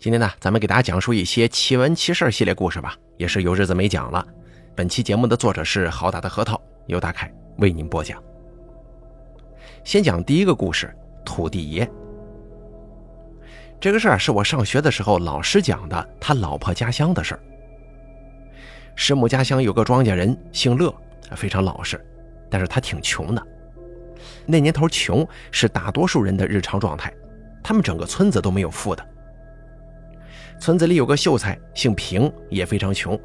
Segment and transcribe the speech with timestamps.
[0.00, 4.24] 今天呢，咱们给大家讲述一些奇闻奇事系列故事吧，也是有日子没讲了。
[4.76, 8.22] 本期节目的作者是好大的核桃，由大凯为您播讲。
[9.82, 11.90] 先讲第一个故事：土地爷。
[13.80, 17.40] 这个事儿是我上学的时候老师讲的，他老婆家乡的事儿。
[18.94, 20.94] 师母家乡有个庄稼人，姓乐，
[21.34, 22.00] 非常老实，
[22.48, 23.44] 但是他挺穷的。
[24.46, 27.12] 那年头穷是大多数人的日常状态，
[27.64, 29.04] 他们整个村子都没有富的。
[30.58, 33.18] 村子里有个秀才，姓平，也非常穷，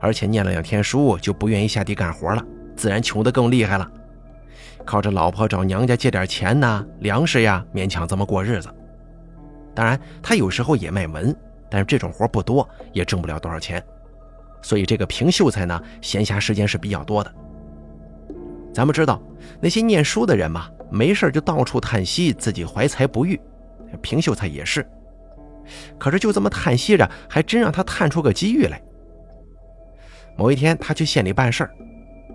[0.00, 3.90] 而且念了两天书就不愿意下地干活了，自然穷得更厉害了。
[4.84, 8.68] 靠着老婆找娘家借点钱呐、粮食呀，勉强这么过日子。
[9.74, 11.34] 当然，他有时候也卖文，
[11.70, 13.82] 但是这种活不多，也挣不了多少钱。
[14.62, 17.32] 所以这个平秀才呢，闲暇时间是比较多的。
[18.72, 19.22] 咱们知道，
[19.60, 23.40] 那些念书的人嘛，没事就到处叹息自己怀才不遇，
[24.02, 24.86] 平秀才也是。
[25.98, 28.80] 可是就这么叹息着，还真让他探出个机遇来。
[30.36, 31.70] 某一天，他去县里办事儿，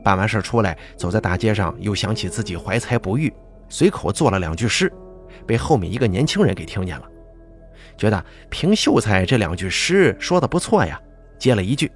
[0.04, 3.32] 办完事儿出来，走在大街上，又想起自己怀才不遇，
[3.70, 4.92] 随口做了两句诗，
[5.46, 7.08] 被后面一个年轻人给听见了，
[7.96, 11.00] 觉得平秀才这两句诗说的不错呀，
[11.38, 11.92] 接了一句。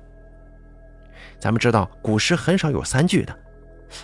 [1.40, 3.36] 咱们知道古诗很少有三句的，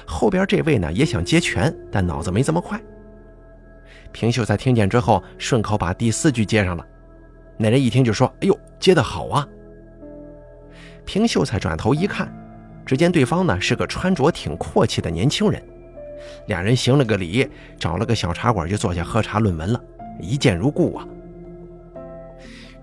[0.06, 2.82] 后边这位呢也想接全，但脑子没这么快。
[4.12, 6.86] 平秀才听见之后，顺口把第四句接上了。
[7.62, 9.48] 那人一听就说：“哎呦，接的好啊！”
[11.06, 12.34] 平秀才转头一看，
[12.86, 15.62] 只见对方呢是个穿着挺阔气的年轻人，
[16.48, 19.80] 俩人行了个礼，找了个小茶馆就坐下喝茶论文了，
[20.20, 21.08] 一见如故啊。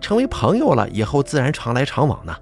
[0.01, 2.35] 成为朋友了以后，自然常来常往呢。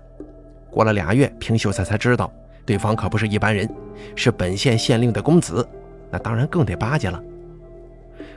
[0.71, 2.31] 过了俩月，平秀才才知道
[2.67, 3.67] 对方可不是一般人，
[4.15, 5.67] 是本县县令的公子，
[6.11, 7.23] 那当然更得巴结了。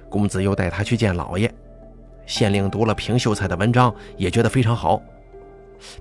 [0.09, 1.53] 公子又带他去见老爷。
[2.29, 5.01] 县令读了平秀才的文章，也觉得非常好。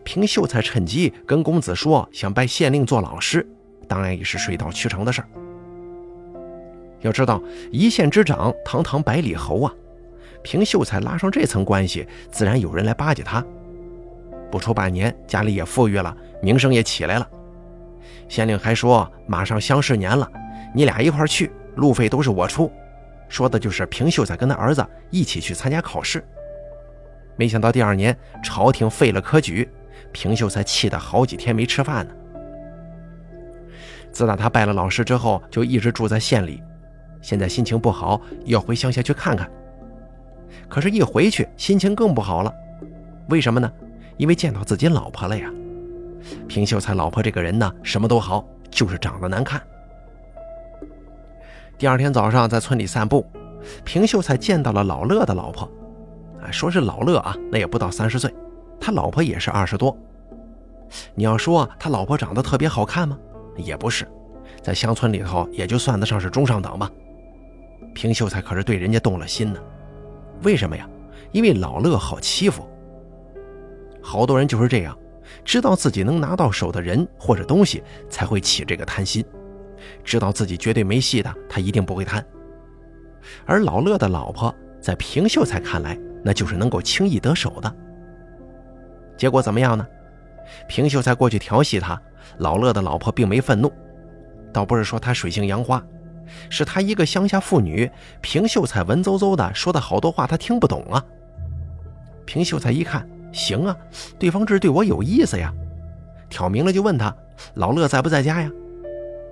[0.04, 3.48] 平秀才趁机跟公子说想拜县令做老师，
[3.88, 5.28] 当然也是水到渠成的事儿。
[7.00, 7.42] 要知道
[7.72, 9.72] 一县之长，堂堂百里侯啊，
[10.42, 13.42] 平秀才拉上这层关系，自然有人来巴结他。
[14.50, 17.26] 不出半年，家里也富裕了，名声也起来了。
[18.28, 20.30] 县令还说马上乡试年了，
[20.74, 22.70] 你俩一块去，路费都是我出。
[23.28, 26.24] 说的就是平秀才跟他儿子一起去参加考试，
[27.36, 29.68] 没想到第二年朝廷废了科举，
[30.12, 32.14] 平秀才气得好几天没吃饭呢。
[34.10, 36.62] 自打他拜了老师之后，就一直住在县里，
[37.20, 39.48] 现在心情不好，要回乡下去看看。
[40.68, 42.52] 可是，一回去心情更不好了，
[43.28, 43.70] 为什么呢？
[44.16, 45.52] 因为见到自己老婆了呀。
[46.48, 49.62] 平秀才老婆这个人呢，什么都好，就是长得难看。
[51.78, 53.24] 第二天早上在村里散步，
[53.84, 55.62] 平秀才见到了老乐的老婆，
[56.42, 58.34] 啊，说是老乐啊，那也不到三十岁，
[58.80, 59.96] 他老婆也是二十多。
[61.14, 63.16] 你要说他老婆长得特别好看吗？
[63.56, 64.04] 也不是，
[64.60, 66.90] 在乡村里头也就算得上是中上等吧。
[67.94, 69.60] 平秀才可是对人家动了心呢，
[70.42, 70.84] 为什么呀？
[71.30, 72.66] 因为老乐好欺负。
[74.02, 74.98] 好多人就是这样，
[75.44, 79.24] 知道自己能拿到手的人或者东西，才会起这个贪心。
[80.04, 82.24] 知道自己绝对没戏的，他一定不会贪。
[83.44, 87.74] 而老乐的老婆在平秀才看来，那就是能够轻易得手的。
[89.16, 89.86] 结果怎么样呢？
[90.66, 92.00] 平秀才过去调戏他，
[92.38, 93.70] 老乐的老婆并没愤怒，
[94.52, 95.84] 倒不是说他水性杨花，
[96.48, 97.90] 是他一个乡下妇女，
[98.22, 101.04] 平秀才文绉绉的说的好多话他听不懂啊。
[102.24, 103.76] 平秀才一看，行啊，
[104.18, 105.52] 对方这是对我有意思呀，
[106.30, 107.14] 挑明了就问他，
[107.54, 108.50] 老乐在不在家呀？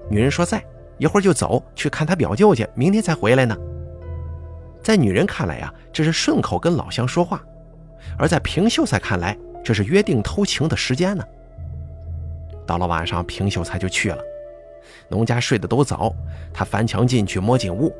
[0.08, 0.64] 女人说在，
[0.98, 3.56] 一会儿就走去看他表舅去，明天才回来呢。
[4.82, 7.38] 在女人看来呀，这是顺口跟老乡说话；
[8.16, 11.24] 而在平秀才看来，这是约定偷情的时间呢。
[12.64, 14.18] 到了晚上，平秀才就去了。
[15.08, 16.14] 农家睡得都早，
[16.52, 17.92] 他翻墙进去摸进屋，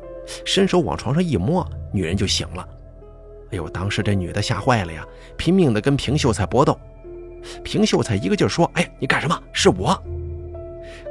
[0.45, 2.67] 伸手往床上一摸，女人就醒了。
[3.51, 5.05] 哎呦，当时这女的吓坏了呀，
[5.37, 6.77] 拼命的跟平秀才搏斗。
[7.63, 9.41] 平秀才一个劲儿说：“哎，你干什么？
[9.53, 10.01] 是我。”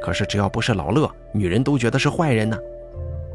[0.01, 2.57] 可是只要不是老乐，女人都觉得是坏人呢，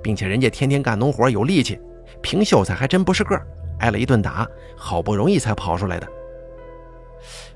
[0.01, 1.79] 并且人家天天干农活有力气，
[2.21, 3.39] 平秀才还真不是个
[3.79, 6.07] 挨了一顿打，好不容易才跑出来的。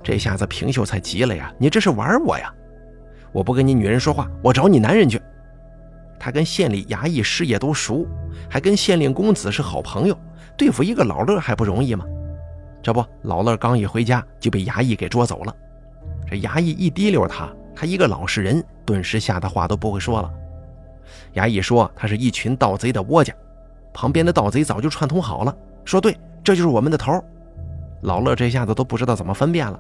[0.03, 2.53] 这下子平秀才急了呀，你这是玩我呀？
[3.31, 5.21] 我不跟你女人说话，我找你男人去。
[6.19, 8.07] 他跟县里衙役师爷都熟，
[8.49, 10.17] 还跟县令公子是好朋友，
[10.57, 12.05] 对付一个老乐还不容易吗？
[12.81, 15.55] 这不，老乐刚一回家就被衙役给捉走了，
[16.29, 17.51] 这衙役一提溜他。
[17.75, 20.31] 他一个老实人，顿时吓得话都不会说了。
[21.33, 23.33] 衙役说他是一群盗贼的窝家，
[23.94, 27.24] 旁边的盗贼早就串通好了，说对，这就是我们的头。
[28.01, 29.80] 老乐这下子都不知道怎么分辨了。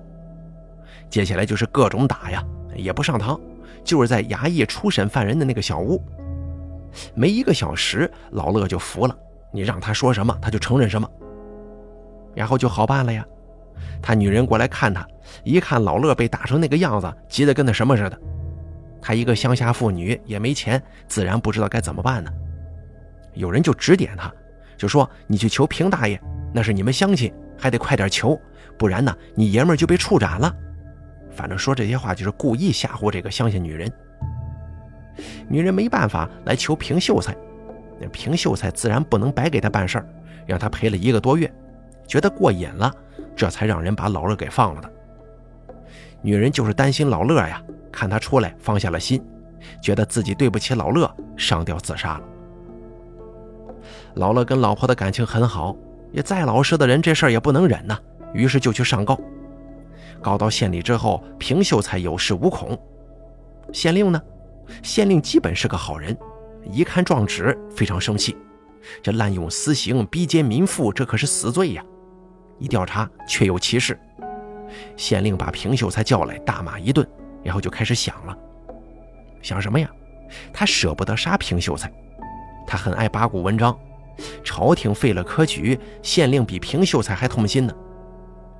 [1.09, 2.43] 接下来就是各种打呀，
[2.75, 3.39] 也不上堂，
[3.83, 6.01] 就是在衙役初审犯人的那个小屋。
[7.13, 9.15] 没一个小时，老乐就服了，
[9.51, 11.09] 你让他说什么，他就承认什么。
[12.33, 13.25] 然后就好办了呀。
[14.01, 15.05] 他女人过来看他，
[15.43, 18.19] 一看老乐被打成那个样子，急得跟那什么似的。
[19.01, 22.31] 他一个乡下妇女也没钱，自然不知道该怎么办呢。
[23.33, 24.33] 有人就指点他，
[24.77, 26.19] 就说：“你去求平大爷，
[26.53, 28.39] 那是你们乡亲，还得快点求，
[28.77, 30.53] 不然呢，你爷们就被处斩了。”
[31.29, 33.91] 反正说这些话就是故意吓唬这个乡下女人。
[35.47, 37.35] 女人没办法来求平秀才，
[37.99, 40.07] 那平秀才自然不能白给他办事儿，
[40.45, 41.53] 让他陪了一个多月，
[42.07, 42.93] 觉得过瘾了，
[43.35, 44.91] 这才让人把老乐给放了的。
[46.21, 47.61] 女人就是担心老乐呀，
[47.91, 49.23] 看他出来放下了心，
[49.81, 52.23] 觉得自己对不起老乐，上吊自杀了。
[54.15, 55.75] 老乐跟老婆的感情很好，
[56.11, 57.97] 也再老实的人这事儿也不能忍呐，
[58.33, 59.19] 于是就去上告。
[60.21, 62.79] 告到县里之后，平秀才有恃无恐。
[63.71, 64.21] 县令呢？
[64.81, 66.17] 县令基本是个好人，
[66.71, 68.35] 一看状纸非常生气。
[69.03, 71.83] 这滥用私刑、逼奸民妇，这可是死罪呀！
[72.59, 73.99] 一调查，确有其事。
[74.97, 77.07] 县令把平秀才叫来，大骂一顿，
[77.43, 78.37] 然后就开始想了。
[79.41, 79.89] 想什么呀？
[80.51, 81.91] 他舍不得杀平秀才，
[82.65, 83.77] 他很爱八股文章。
[84.43, 87.73] 朝廷废了科举，县令比平秀才还痛心呢。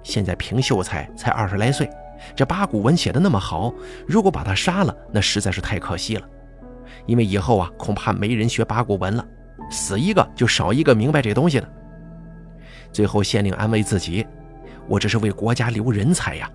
[0.04, 1.90] 现在平秀才才二十来岁，
[2.36, 3.74] 这八股文写的那么好，
[4.06, 6.30] 如果把他杀了，那实在是太可惜了。
[7.06, 9.26] 因为以后啊，恐怕没人学八股文了，
[9.72, 11.68] 死一个就少一个明白这东西的。
[12.96, 14.26] 最后县令安慰自己
[14.88, 16.50] ：“我这是为国家留人才呀。”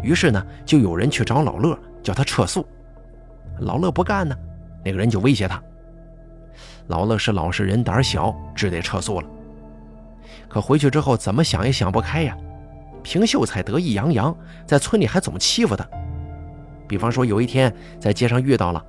[0.00, 2.64] 于是呢，就有人去找老乐，叫他撤诉。
[3.58, 4.36] 老乐不干呢，
[4.84, 5.60] 那个人就威胁他。
[6.86, 9.26] 老乐是老实人，胆小，只得撤诉了。
[10.48, 12.36] 可回去之后怎么想也想不开呀！
[13.02, 14.32] 平秀才得意洋洋，
[14.64, 15.84] 在村里还总欺负他。
[16.86, 18.80] 比方说有一天在街上遇到了，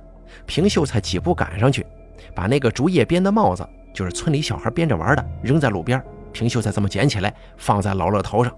[0.46, 1.84] 平秀才几步赶上去，
[2.32, 6.00] 把那个竹叶编的帽子，就是村里小孩编着玩的，扔在路边。
[6.38, 8.56] 平秀才这么捡起来，放在老乐头上。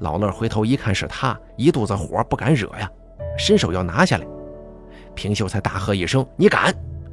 [0.00, 2.90] 老乐回头一看是他，一肚子火不敢惹呀，
[3.38, 4.26] 伸手要拿下来。
[5.14, 6.64] 平秀才大喝一声：“你敢！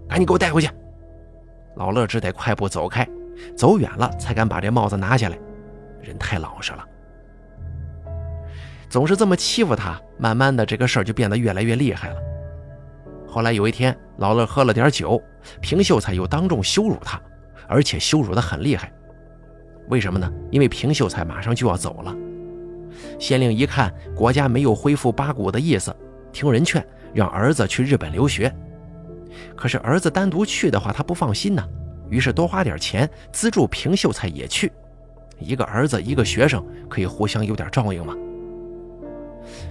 [0.10, 0.70] 赶紧给我带回去！”
[1.78, 3.08] 老乐只得快步走开。
[3.56, 5.40] 走远了才敢把这帽子拿下来，
[6.02, 6.86] 人太老实了。
[8.90, 12.18] 总是这么欺负他，慢慢的这个事儿就变得越来越厉害了。
[13.26, 15.18] 后来有一天，老乐喝了点酒，
[15.62, 17.18] 平秀才又当众羞辱他，
[17.70, 18.92] 而且羞辱的很厉害。
[19.90, 20.32] 为什么呢？
[20.52, 22.16] 因为平秀才马上就要走了。
[23.20, 25.96] 县令一看国家没有恢复八股的意思，
[26.32, 28.54] 听人劝，让儿子去日本留学。
[29.56, 31.64] 可是儿子单独去的话，他不放心呢。
[32.10, 34.72] 于是多花点钱资助平秀才也去，
[35.38, 38.16] 一个儿子一个学生可以互相有点照应嘛。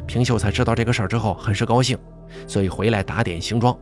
[0.07, 1.99] 平秀才知道这个事儿之后很是高兴，
[2.47, 3.77] 所以回来打点行装。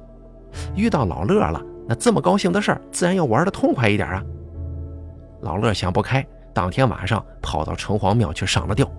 [0.75, 4.25] 遇到老乐了，那这么高兴的事儿自然要玩的痛快一点啊。
[5.41, 8.91] 老乐想不开，当天晚上跑到城隍庙去上了吊。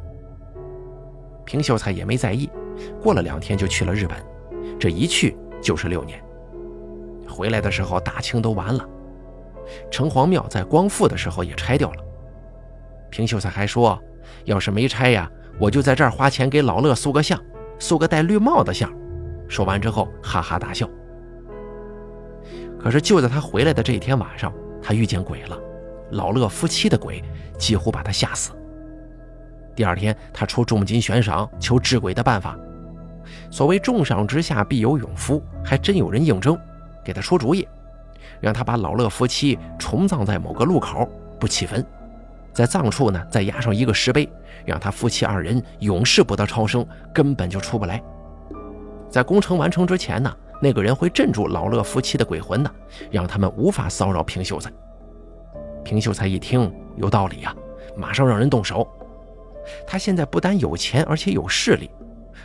[1.45, 2.50] 平秀才也没在意，
[3.01, 4.18] 过了两天就去了日本，
[4.80, 6.22] 这一去就是六年。
[7.28, 8.88] 回来的时候大清都完了。
[9.92, 12.04] 城隍庙在光复的时候也拆掉了。
[13.10, 14.00] 平秀才还说
[14.45, 15.30] ：“要是没拆呀，
[15.60, 17.40] 我就在这儿花钱给老乐塑个像，
[17.80, 18.92] 塑个戴绿帽的像。”
[19.47, 20.90] 说完之后，哈哈大笑。
[22.80, 25.57] 可是就在他回来的这一天晚上，他遇见鬼了，
[26.11, 27.23] 老乐夫妻的鬼，
[27.57, 28.52] 几乎把他吓死。
[29.76, 32.57] 第二天，他出重金悬赏求治鬼的办法。
[33.52, 36.57] 所谓“重赏之下必有勇夫”，还真有人应征，
[37.04, 37.68] 给他出主意。
[38.40, 41.07] 让他把老乐夫妻重葬在某个路口，
[41.40, 41.85] 不起坟，
[42.54, 44.30] 在葬处呢再压上一个石碑，
[44.66, 48.02] 让他夫妻二人永世不得超生，根本就出不来。
[49.09, 52.71] 在工程完成之前呢，那个人会镇住老乐夫妻的鬼魂的，
[53.11, 54.71] 让他们无法骚扰平秀才。
[55.88, 57.56] 平秀才一听有道理呀，
[57.96, 58.86] 马上让人动手。
[59.88, 61.90] 他现在不但有钱，而且有势力，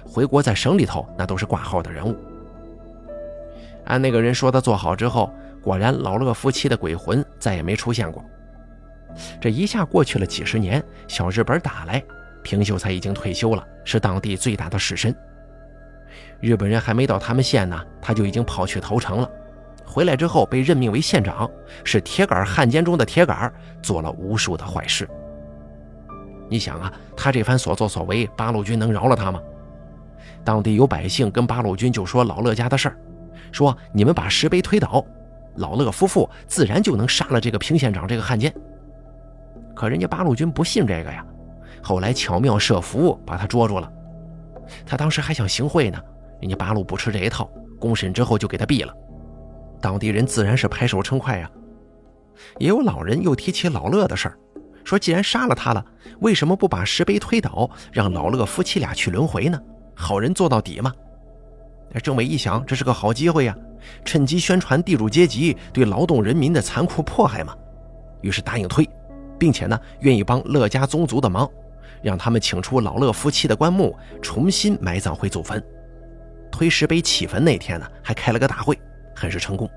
[0.05, 2.17] 回国在省里头那都是挂号的人物。
[3.87, 5.29] 按那个人说的做好之后。
[5.61, 8.25] 果然，老乐夫妻的鬼魂再也没出现过。
[9.41, 12.03] 这一下过去了几十年，小日本打来，
[12.43, 15.15] 平秀才已经退休了，是当地最大的士绅。
[16.41, 19.31] 日本人还没到他们县呢，他就已经跑去投诚了。
[19.93, 21.49] 回来之后被任命为县长，
[21.85, 25.07] 是铁杆汉奸中的铁杆，做了无数的坏事。
[26.49, 29.39] 你想啊，他这番所作所为，八路军能饶了他吗？
[30.43, 32.97] 当地有百姓跟八路军就说老乐家的事儿，
[33.53, 35.05] 说你们把石碑推倒。
[35.57, 38.51] 老乐夫妇自然就能杀了这个平县长这个汉奸。
[39.75, 41.23] 可人家八路军不信这个呀，
[41.83, 43.93] 后来巧妙设伏把他捉住了。
[44.87, 46.01] 他当时还想行贿呢，
[46.41, 47.47] 人家八路不吃这一套，
[47.79, 48.95] 公审之后就给他毙了。
[49.83, 51.51] 当地人自然是拍手称快呀。
[52.59, 54.39] 也有老人又提起老乐的事儿，
[54.85, 55.85] 说既然杀了他了，
[56.21, 59.61] 为什么不把石碑推倒，让老乐夫妻俩去轮回呢？
[59.95, 60.93] 好人做到底嘛。
[62.03, 63.55] 政委一想，这是个好机会呀，
[64.05, 67.55] 趁机宣传地主阶级对劳动人民的残酷迫害嘛。
[68.23, 68.89] 于是答应推，
[69.39, 71.49] 并且呢，愿意帮乐家宗族的忙，
[72.03, 75.63] 让他们请出老乐夫妻的棺木，重新埋葬回祖坟。
[76.51, 78.79] 推石碑起坟那天呢，还开了个大会，
[79.23, 79.71] 很是成功。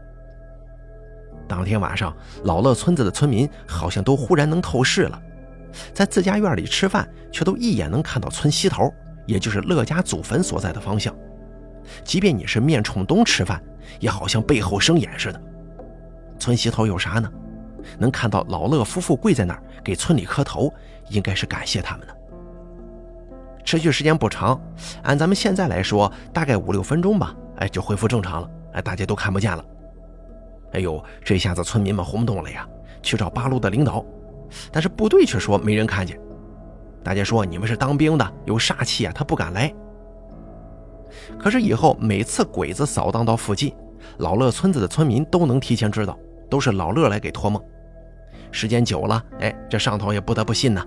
[1.48, 2.12] 当天晚上，
[2.46, 5.22] 老乐村子的村民好像都忽然能透视了，
[5.94, 8.92] 在自家院里吃饭，却都一眼能看到村西头，
[9.28, 11.16] 也就是乐家祖坟所在的方向。
[12.04, 13.62] 即便你是面冲东吃饭，
[14.00, 15.40] 也好像背后生眼似的。
[16.40, 17.32] 村西头有啥呢？
[18.00, 20.74] 能看到老乐夫妇跪在那儿给村里磕头，
[21.10, 22.16] 应该是感谢他们的。
[23.64, 24.60] 持续时间不长，
[25.04, 29.66] 按咱们现在来说，大概五六分钟吧，哎，就恢复正常了，哎，大家都看不见了。
[30.74, 32.68] 哎呦，这下子村民们轰动了呀，
[33.02, 34.06] 去找八路的领导，
[34.72, 36.20] 但是部队却说没人看见。
[37.04, 39.74] 大家说你们是当兵的，有煞气啊，他不敢来。
[41.40, 43.74] 可是以后每次鬼子扫荡到附近，
[44.18, 46.18] 老乐村子的村民都能提前知道，
[46.50, 47.62] 都是老乐来给托梦。
[48.52, 50.86] 时间久了，哎，这上头也不得不信呐。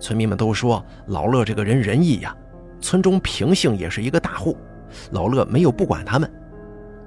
[0.00, 2.34] 村民们都说老乐这个人仁义呀，
[2.80, 4.56] 村中平姓也是一个大户，
[5.10, 6.30] 老乐没有不管他们，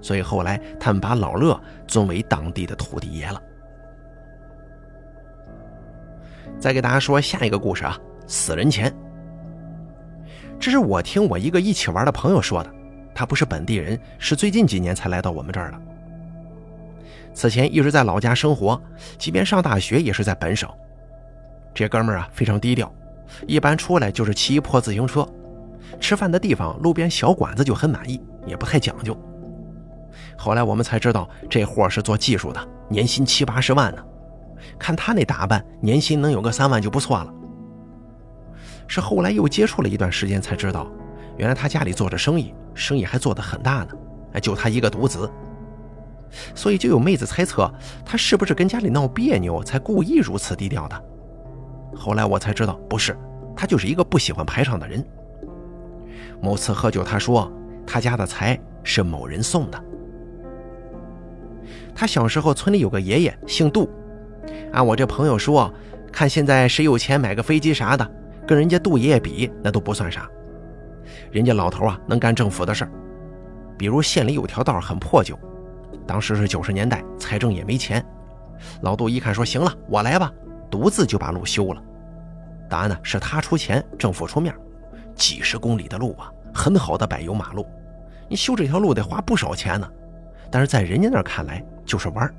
[0.01, 3.41] 所以后来他们把老乐尊为当地的土地爷了。
[6.60, 8.94] 再给大家说下一个故事啊，死人钱。
[10.60, 12.70] 这是我听我一个一起玩的朋友说的，
[13.15, 15.79] 他不是本地人，是最近几年才来到我们这儿的。
[17.34, 18.82] 此前一直在老家生活，
[19.18, 20.70] 即便上大学也是在本省。
[21.74, 22.94] 这哥们儿啊非常低调，
[23.48, 25.25] 一般出来就是骑一破自行车，
[26.01, 29.18] 吃饭的地方路边小馆子就很满意，也不太讲究。
[30.39, 34.01] 后来我们才知道，这货是做技术的，年薪七八十万呢。
[34.79, 37.34] 看他那打扮，年薪能有个三万就不错了。
[38.88, 40.88] 是后来又接触了一段时间才知道，
[41.36, 43.89] 原来他家里做着生意，生意还做得很大呢。
[44.31, 45.29] 哎，就他一个独子，
[46.55, 47.69] 所以就有妹子猜测
[48.05, 51.03] 他是不是跟家里闹别扭，才故意如此低调的。
[51.93, 53.13] 后来我才知道不是，
[53.58, 55.05] 他就是一个不喜欢排场的人。
[56.41, 57.51] 某次喝酒，他说
[57.86, 59.84] 他家的财是某人送的。
[62.00, 63.89] 他小时候村里有个爷爷姓杜，
[64.72, 65.70] 按我这朋友说，
[66.13, 68.10] 看现在谁有钱买个飞机啥的。
[68.48, 70.25] 跟人家杜爷爷比，那都不算啥。
[71.29, 72.91] 人家老头啊，能干政府的事儿，
[73.77, 75.38] 比如县里有条道很破旧，
[76.08, 78.01] 当时是九十年代，财政也没钱。
[78.82, 80.32] 老杜一看说：“行了，我来吧。”
[80.72, 81.84] 独自就把路修了。
[82.70, 84.56] 答案呢是他出钱，政府出面。
[85.15, 87.68] 几十公里的路啊，很好的柏油马路，
[88.29, 89.86] 你修这条路得花不少钱呢。
[90.50, 92.31] 但是在人家那儿看来就是玩。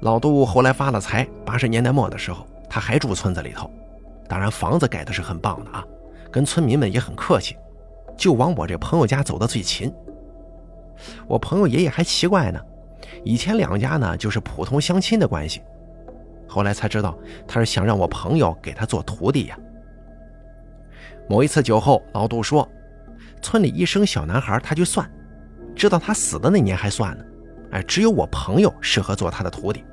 [0.00, 3.70] 老杜后来发了财，八十年代末的时候，他还住村子里头。
[4.28, 5.82] 当然，房子盖的是很棒的啊，
[6.30, 7.56] 跟村民们也很客气，
[8.14, 9.90] 就往我这朋友家走的最勤。
[11.26, 12.60] 我朋友爷爷还奇怪呢，
[13.24, 15.62] 以前两家呢就是普通相亲的关系，
[16.46, 17.16] 后来才知道
[17.48, 19.58] 他是想让我朋友给他做徒弟呀。
[21.28, 22.68] 某一次酒后，老杜说，
[23.40, 25.10] 村里一生小男孩他就算，
[25.74, 27.24] 知道他死的那年还算呢，
[27.70, 29.84] 哎，只有我朋友适合做他的徒弟。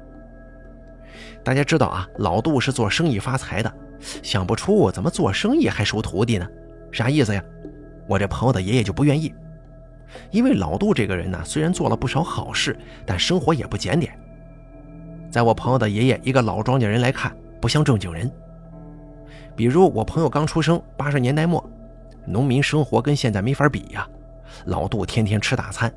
[1.44, 3.74] 大家知道啊，老杜是做生意发财的。
[4.24, 6.48] 想不出怎么做生意还收徒弟呢？
[6.92, 7.44] 啥意思呀？
[8.08, 9.34] 我这朋友的爷爷就不愿意，
[10.32, 14.12] 因为老杜这个人呢，虽然做了不少好事，但生活也不检点。
[15.30, 18.30] 在我朋友的爷爷一个老庄稼人来看，不像正经人。
[19.56, 21.64] 比如我朋友刚出生，八十年代末，
[22.26, 24.08] 农民生活跟现在没法比呀。
[24.66, 25.94] 老杜天天吃大餐，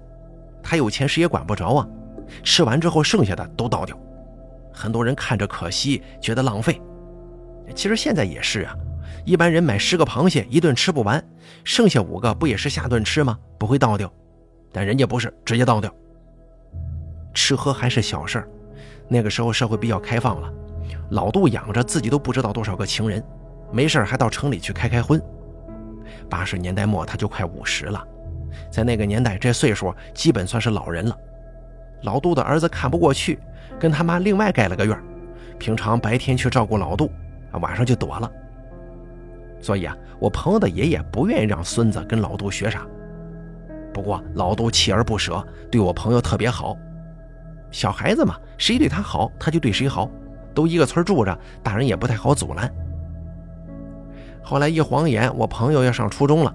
[0.64, 1.86] 他有钱谁也管不着啊。
[2.42, 3.96] 吃完之后剩下的都倒掉，
[4.72, 6.80] 很多人看着可惜，觉得浪费。
[7.74, 8.74] 其实现在也是啊，
[9.24, 11.22] 一般人买十个螃蟹，一顿吃不完，
[11.62, 13.38] 剩下五个不也是下顿吃吗？
[13.58, 14.10] 不会倒掉，
[14.72, 15.94] 但人家不是直接倒掉。
[17.34, 18.48] 吃喝还是小事儿，
[19.06, 20.52] 那个时候社会比较开放了，
[21.10, 23.22] 老杜养着自己都不知道多少个情人，
[23.70, 25.20] 没事还到城里去开开荤。
[26.28, 28.02] 八十年代末他就快五十了，
[28.70, 31.16] 在那个年代这岁数基本算是老人了。
[32.02, 33.38] 老杜的儿子看不过去，
[33.78, 34.98] 跟他妈另外盖了个院，
[35.58, 37.10] 平常白天去照顾老杜。
[37.60, 38.28] 晚上就躲了，
[39.60, 42.84] 所以啊，我朋友的爷爷不愿意让孙子跟老杜学啥。
[43.92, 46.76] 不过老杜锲而不舍，对我朋友特别好。
[47.70, 50.10] 小孩子嘛，谁对他好，他就对谁好，
[50.52, 52.68] 都一个村住着，大人也不太好阻拦。
[54.42, 56.52] 后来一晃眼，我朋友要上初中了，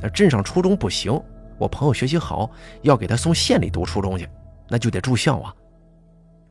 [0.00, 1.20] 那镇上初中不行，
[1.58, 2.50] 我朋友学习好，
[2.82, 4.28] 要给他送县里读初中去，
[4.68, 5.54] 那就得住校啊。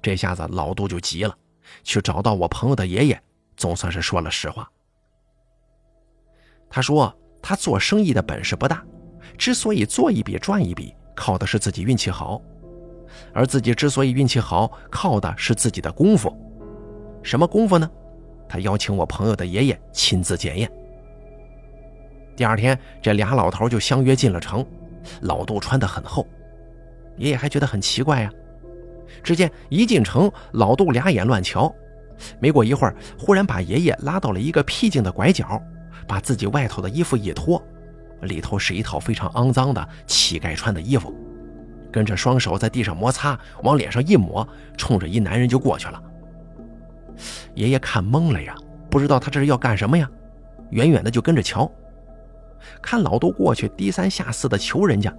[0.01, 1.35] 这下子老杜就急了，
[1.83, 3.21] 去找到我朋友的爷爷，
[3.57, 4.69] 总算是说了实话。
[6.69, 8.83] 他说他做生意的本事不大，
[9.37, 12.41] 之所以做一笔赚一笔，靠的是自己运气好，
[13.33, 16.35] 而自己之所以运气好，靠的是自己的功夫。
[17.23, 17.89] 什么功夫呢？
[18.47, 20.71] 他邀请我朋友的爷爷亲自检验。
[22.35, 24.63] 第二天，这俩老头就相约进了城。
[25.21, 26.27] 老杜穿得很厚，
[27.17, 28.31] 爷爷还觉得很奇怪呀。
[29.23, 31.73] 只见一进城，老杜俩眼乱瞧，
[32.39, 35.61] 没过一会儿，忽然把爷爷拉到了一个僻静的拐角，
[36.07, 37.61] 把自己外头的衣服一脱，
[38.21, 41.13] 里头是一套非常肮脏的乞丐穿的衣服，
[41.91, 44.47] 跟着双手在地上摩擦，往脸上一抹，
[44.77, 46.01] 冲着一男人就过去了。
[47.53, 48.55] 爷爷看懵了呀，
[48.89, 50.09] 不知道他这是要干什么呀，
[50.71, 51.71] 远远的就跟着瞧。
[52.81, 55.13] 看老杜过去，低三下四的求人家，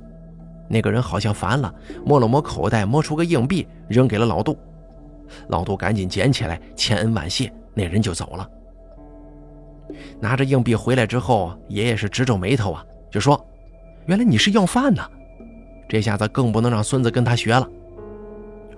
[0.69, 1.73] 那个人好像烦了，
[2.05, 4.57] 摸了摸口袋，摸出个硬币扔给了老杜。
[5.49, 8.49] 老杜赶紧捡起来，千恩万谢，那人就走了。
[10.21, 13.45] 拿着硬币回来之后，爷爷是直皱眉头啊，就说
[14.07, 15.03] ：“原来你是要饭呢。”
[15.89, 17.69] 这下子更不能让孙子跟他学了。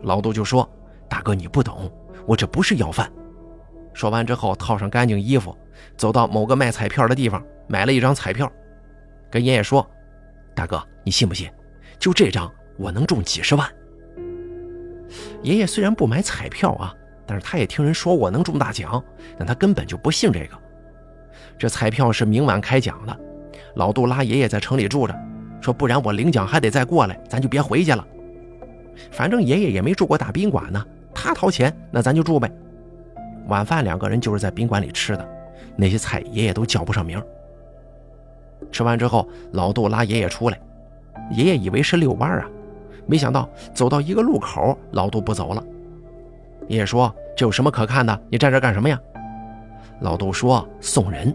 [0.03, 0.69] 老杜就说
[1.09, 1.91] ：“大哥，你不懂。”
[2.27, 3.11] 我这不是要饭。
[3.95, 5.57] 说完之后，套上干净衣服，
[5.97, 8.51] 走到某个卖彩票的地方，买了一张彩票，
[9.31, 9.89] 跟爷爷说
[10.55, 11.51] ：“大哥，你信不信？
[11.99, 13.69] 就这张，我能中几十万。”
[15.43, 16.95] 爷爷虽然不买彩票啊，
[17.27, 19.03] 但是他也听人说过能中大奖，
[19.39, 20.59] 但他根本就不信这个。
[21.59, 23.21] 这彩票是明晚开奖的，
[23.77, 25.15] 老杜拉爷爷在城里住着，
[25.61, 28.07] 说不然我领奖还得再过来，咱就别回去了。
[29.11, 30.85] 反正爷爷也没住过大宾馆呢。
[31.15, 32.51] 他掏钱，那咱就住呗。
[33.49, 35.29] 晚饭两个人就是在宾馆里吃的，
[35.77, 37.21] 那些菜爷爷都叫不上名。
[38.71, 40.61] 吃完之后，老杜拉爷爷出来，
[41.31, 42.49] 爷爷以为是遛弯啊，
[43.07, 45.65] 没想到走到一个路口，老杜不走了。
[46.69, 48.23] 爷爷说：“这有什么可看的？
[48.29, 49.01] 你站这干什么呀？”
[50.01, 51.35] 老杜说：“送人。”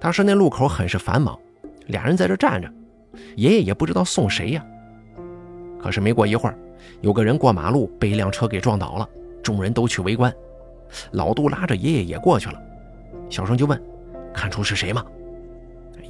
[0.00, 1.38] 当时那路口很是繁忙，
[1.86, 2.68] 俩人在这站着，
[3.36, 4.64] 爷爷也不知道送谁呀。
[5.78, 6.58] 可是没过一会儿。
[7.02, 9.08] 有个人过马路被一辆车给撞倒了，
[9.42, 10.34] 众人都去围观。
[11.12, 12.60] 老杜拉着爷爷也过去了，
[13.28, 13.80] 小声就问
[14.34, 15.04] ：“看出是谁吗？”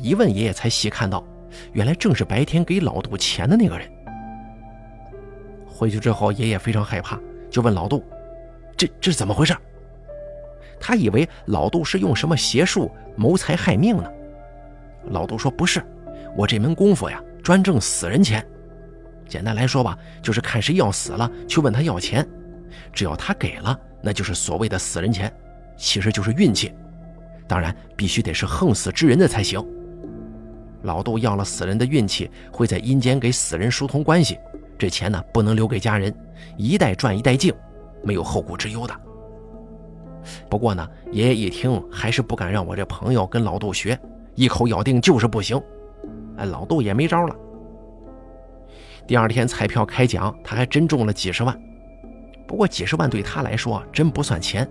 [0.03, 1.23] 一问爷爷才细看到，
[1.73, 3.89] 原来正是白天给老杜钱的那个人。
[5.67, 7.19] 回去之后，爷爷非常害怕，
[7.51, 8.03] 就问老杜
[8.77, 9.55] ：“这这是怎么回事？”
[10.81, 14.11] 他以为老杜是用什么邪术谋财害命呢。
[15.11, 15.83] 老杜说：“不是，
[16.37, 18.47] 我这门功夫呀，专挣死人钱。”
[19.29, 22.27] 简单来说吧，就是看谁要死了，去问他要钱，
[22.93, 25.33] 只要他给了，那就是所谓的死人钱，
[25.77, 26.73] 其实就是运气。
[27.47, 29.65] 当然，必须得是横死之人的才行。
[30.83, 34.39] 老杜要了死人的运气，会在阴间给死人疏通关系，
[34.79, 36.15] 这钱呢不能留给家人，
[36.57, 37.53] 一代赚一代净，
[38.03, 38.95] 没有后顾之忧的。
[40.49, 43.99] 不过呢，爷爷一听还是不敢让我这朋友跟老杜学，
[44.35, 45.61] 一口咬定就是不行。
[46.37, 47.37] 哎，老杜也没招了。
[49.07, 51.59] 第二天彩票开奖，他还真中了几十万。
[52.47, 54.69] 不过几十万对他来说真不算钱。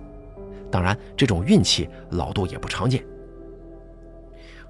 [0.71, 3.03] 当然，这种运气老杜也不常见。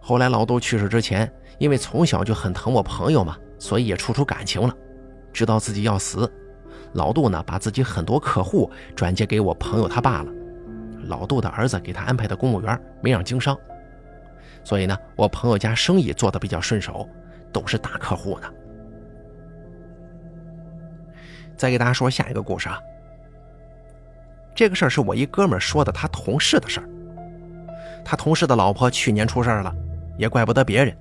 [0.02, 4.74] 后来老杜去世之前，因为从小就很疼我朋友嘛，所以也处出感情了。
[5.32, 6.32] 知道自己要死，
[6.94, 10.32] 老杜呢把自己很多客户转接给我朋友他爸了。
[11.06, 13.58] 老杜的儿子给他安排的公务员，没让经商。
[14.64, 17.08] 所以呢，我朋友家生意做的比较顺手，
[17.52, 18.48] 都是大客户呢。
[21.56, 22.80] 再给大家说下一个故事啊。
[24.56, 26.90] 这个事儿是我一哥们说的，他同事的事儿。
[28.04, 29.74] 他同事的老婆去年出事了，
[30.20, 30.94] 也怪不得别人，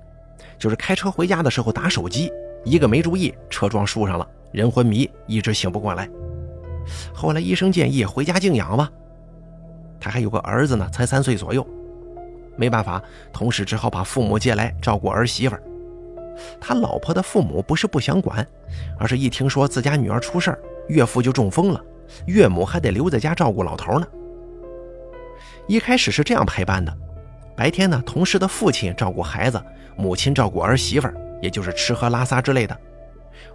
[0.57, 2.33] 就是开车回家的时候打手机，
[2.65, 6.09] 一个没注意，车撞树上了，人昏迷，一直醒不过来。
[7.13, 8.89] 后来医生建议回家静养吧。
[9.99, 11.67] 他还有个儿子呢，才三岁左右。
[12.57, 13.03] 没办法，
[13.33, 15.57] 同事只好把父母接来照顾儿媳妇。
[16.61, 18.47] 他老婆的父母不是不想管，
[19.01, 20.57] 而是一听说自家女儿出事
[20.89, 21.85] 岳父就中风了，
[22.27, 24.07] 岳母还得留在家照顾老头呢。
[25.67, 26.97] 一开始是这样排班的：
[27.59, 29.61] 白天呢，同事的父亲照顾孩子，
[29.97, 31.09] 母亲照顾儿媳妇，
[31.43, 32.77] 也就是吃喝拉撒之类的；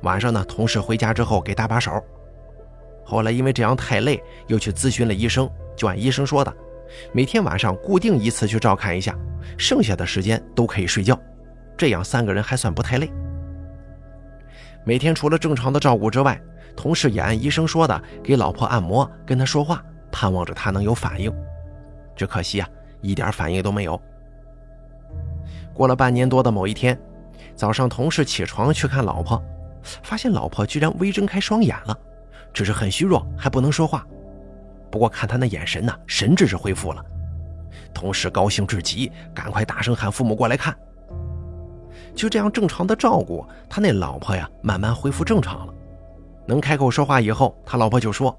[0.02, 2.04] 晚上呢，同事回家之后给搭把手。
[3.06, 6.54] 后来因为这样太累，又去咨询了医生，就按医生说的，
[7.14, 9.18] 每天晚上固定一次去照看一下，
[9.58, 11.18] 剩下的时间都可以睡觉。
[11.78, 13.10] 这样三个人还算不太累。
[14.84, 16.38] 每天除了正常的照顾之外，
[16.76, 21.34] 同事也按医生说的给老婆按摩，跟她说话，盼望着她能有反应。
[22.18, 22.68] 只可惜啊，
[23.04, 24.02] 一点反应都没有。
[25.72, 27.00] 过了半年多的某一天，
[27.56, 29.40] 早上同事起床去看老婆，
[30.02, 31.96] 发现老婆居然微睁开双眼了，
[32.52, 34.04] 只是很虚弱，还不能说话。
[34.90, 37.04] 不过看他那眼神呐，神智是恢复了。
[37.94, 40.76] 同事高兴至极，赶快大声喊父母过来看。
[42.16, 45.74] 就这样正常的照顾他那老婆呀，慢慢恢复正常了，
[46.46, 48.38] 能开口说话以后，他老婆就说，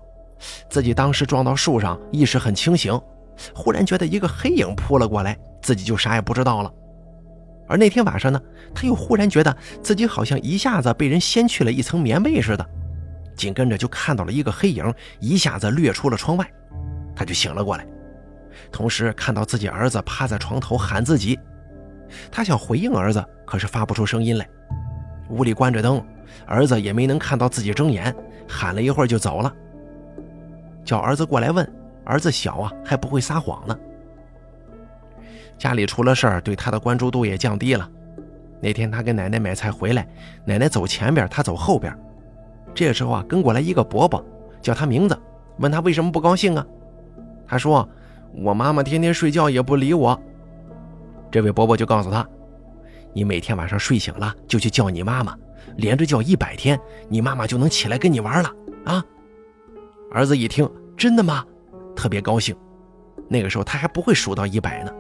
[0.69, 2.99] 自己当时撞到树上，意识很清醒，
[3.55, 6.73] 忽然觉得一个黑影扑了过来，自己就啥也不知道了。
[7.67, 8.41] 而那天晚上呢，
[8.75, 12.67] 他又忽然觉得自己好像一下子被人掀去了一层棉被似的，
[13.35, 16.47] 紧跟着就看到了一个黑影一下子掠出了窗外，
[17.17, 17.87] 他就醒了过来，
[18.71, 21.39] 同时看到自己儿子趴在床头喊自己，
[22.31, 24.47] 他想回应儿子，可是发不出声音来。
[25.31, 26.05] 屋里关着灯，
[26.47, 28.15] 儿子也没能看到自己睁眼，
[28.47, 29.51] 喊了一会儿就走了。
[30.85, 31.67] 叫儿子过来问，
[32.05, 33.79] 儿子小啊，还不会撒谎呢。
[35.57, 37.89] 家里出了事儿，对他的关注度也降低了。
[38.61, 40.07] 那天他跟奶奶买菜回来，
[40.45, 41.97] 奶奶走前边，他走后边。
[42.75, 44.25] 这时候啊，跟过来一个伯伯，
[44.61, 45.19] 叫他名字，
[45.59, 46.67] 问他为什么不高兴啊？
[47.47, 47.89] 他说
[48.43, 50.21] ：“我妈妈天天睡觉也不理我。”
[51.31, 52.27] 这位伯伯就告诉他
[53.13, 55.37] ：“你每天晚上睡醒了就去叫你妈妈，
[55.77, 58.51] 连着叫一百天，你妈妈就能起来跟你玩了
[58.87, 59.05] 啊！”
[60.11, 61.45] 儿子一听，真的吗？
[61.95, 62.55] 特别高兴。
[63.29, 64.93] 那个时候他还不会数到一百呢。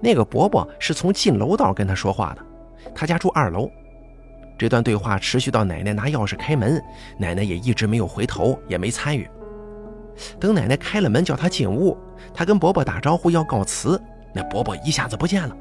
[0.00, 2.44] 那个伯伯是从进楼道跟他说话的，
[2.94, 3.70] 他家住二楼。
[4.58, 6.80] 这段对话持续到奶奶拿钥匙开门，
[7.18, 9.28] 奶奶也一直没有回头，也没参与。
[10.38, 11.96] 等奶奶开了门叫他进屋，
[12.34, 14.00] 他跟伯伯打招呼要告辞，
[14.32, 15.56] 那伯伯一下子不见了。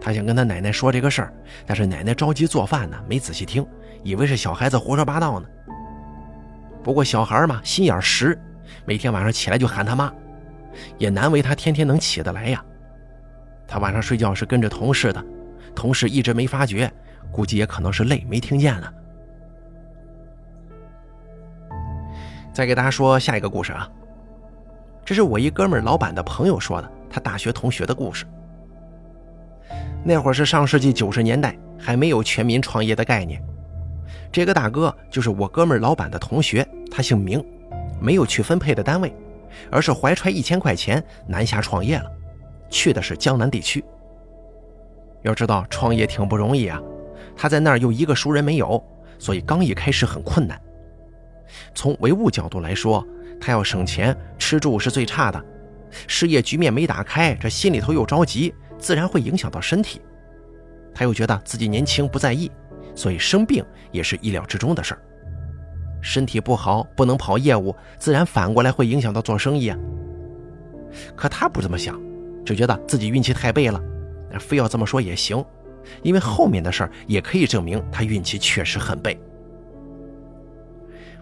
[0.00, 1.32] 他想跟他奶奶说这个事儿，
[1.66, 3.64] 但是奶奶着急做饭呢，没仔细听，
[4.02, 5.46] 以为是小孩子胡说八道呢。
[6.82, 8.38] 不过小孩嘛，心眼实，
[8.84, 10.12] 每天晚上起来就喊他妈，
[10.98, 12.64] 也难为他天天能起得来呀。
[13.66, 15.24] 他晚上睡觉是跟着同事的，
[15.74, 16.92] 同事一直没发觉，
[17.32, 18.92] 估计也可能是累没听见了。
[22.52, 23.88] 再给大家说下一个故事啊，
[25.04, 28.24] 这是我一哥们老板的朋友说的，他大学同学的故事。
[30.04, 33.42] 那会儿是上世纪九十年代，还没有全民创业的概念。
[34.30, 37.42] 这个大哥就是我哥们老板的同学，他姓明，
[38.04, 39.16] 没有去分配的单位，
[39.70, 42.10] 而是怀揣一千块钱南下创业了。
[42.68, 43.82] 去的是江南地区。
[45.22, 46.78] 要知道创业挺不容易啊，
[47.34, 48.84] 他在那儿又一个熟人没有，
[49.18, 50.60] 所以刚一开始很困难。
[51.74, 53.06] 从唯物角度来说，
[53.40, 55.42] 他要省钱，吃住是最差的。
[56.06, 60.02] 事业局面没打开，这心里头又着急，自然会影响到身体。
[60.94, 62.50] 他又觉得自己年轻不在意，
[62.94, 65.00] 所以生病也是意料之中的事儿。
[66.04, 69.78] 身体不好不能跑业务，自然反过来会影响到做生意啊。
[71.16, 71.98] 可他不这么想。
[72.44, 73.80] 就觉得自己运气太背了，
[74.38, 75.42] 非要这么说也行，
[76.02, 79.18] 因为后面的事儿也可以证明他运气确实很背。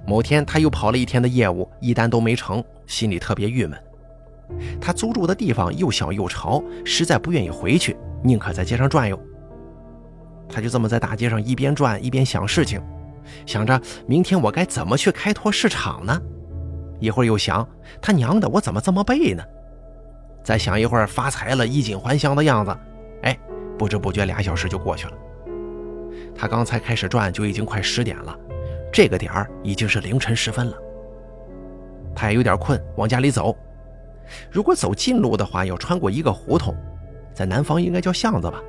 [0.04, 3.78] 某天他又跑了一天的业务，一单都没成，心里特别郁闷。
[4.80, 9.16] 他租住的地方又小又潮，实在不愿意回去，宁可在街上转悠。
[10.48, 12.82] 他就这么在大街上一边转一边想事情，
[13.46, 16.20] 想着明天我该怎么去开拓市场呢？
[17.00, 17.68] 一会儿又想，
[18.00, 19.42] 他娘的，我怎么这么背呢？
[20.44, 22.76] 再想一会儿发财了，衣锦还乡的样子，
[23.22, 23.38] 哎，
[23.78, 25.12] 不知不觉俩小时就过去了。
[26.34, 28.36] 他刚才开始转，就已经快十点了，
[28.92, 30.76] 这个点儿已经是凌晨时分了。
[32.14, 33.56] 他也有点困，往家里走。
[34.50, 36.74] 如果走近路的话，要穿过一个胡同，
[37.34, 38.60] 在南方应该叫巷子吧。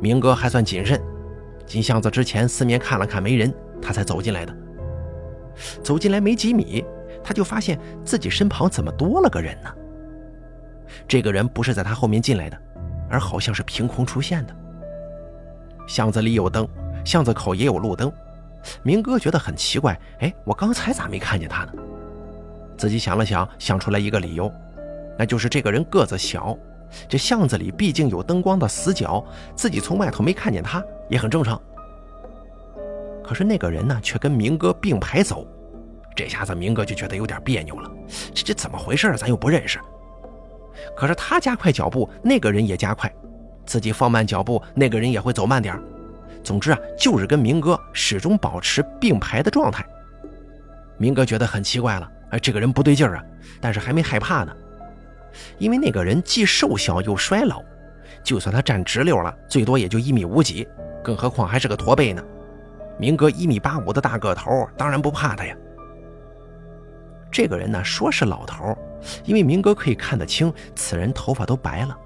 [0.00, 1.00] 明哥还算谨慎，
[1.70, 4.52] 进巷子之前四面看了看没人，他才走进来的。
[5.84, 6.84] 走进来没几米，
[7.22, 9.72] 他就发现自己身旁怎么多了个人呢？
[11.06, 12.60] 这个人不是在他后面进来的，
[13.08, 14.56] 而好像是凭空出现的。
[15.86, 16.66] 巷子里有灯，
[17.04, 18.12] 巷子口也有路灯。
[18.82, 21.72] 明哥觉得很奇怪，哎，我刚才咋没看见他呢？
[22.76, 24.52] 自己想了想，想出来一个理由，
[25.16, 26.58] 那就是这个人个子小，
[27.08, 31.60] 这巷子里毕竟有灯光的死角，自己从外头没看见他也很正常。
[33.22, 35.46] 可是那个人呢，却跟明哥并排走，
[36.16, 37.90] 这下子明哥就觉得有点别扭了，
[38.32, 39.14] 这这怎么回事？
[39.16, 39.78] 咱又不认识。
[40.96, 43.10] 可是他加快脚步，那个人也加快；
[43.66, 45.78] 自己放慢脚步，那个人也会走慢点
[46.42, 49.84] 总之啊，就是跟明哥始终保持并排的状态。
[50.96, 53.24] 明哥觉得很奇怪了，哎，这个人不对劲儿啊！
[53.60, 54.52] 但是还没害怕呢，
[55.58, 57.62] 因为那个人既瘦小又衰老，
[58.24, 60.66] 就算他站直溜了，最多也就一米五几，
[61.02, 62.22] 更何况还是个驼背呢。
[62.98, 65.56] 明哥一米八五的大个头，当然不怕他呀。
[67.30, 68.76] 这个人呢，说是老头，
[69.24, 71.96] 因为明哥可以看得清，此人头发都白了。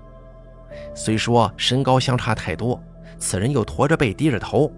[0.95, 2.81] 虽说身高相差太多，
[3.19, 4.71] 此人又驼着背低着头，